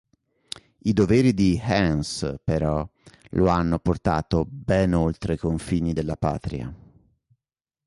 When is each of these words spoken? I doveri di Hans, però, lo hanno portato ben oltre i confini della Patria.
I 0.79 0.93
doveri 0.93 1.31
di 1.31 1.61
Hans, 1.63 2.39
però, 2.43 2.89
lo 3.33 3.47
hanno 3.49 3.77
portato 3.77 4.47
ben 4.49 4.95
oltre 4.95 5.35
i 5.35 5.37
confini 5.37 5.93
della 5.93 6.15
Patria. 6.15 6.75